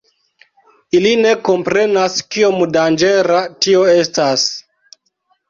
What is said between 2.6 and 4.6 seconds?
danĝera tio estas.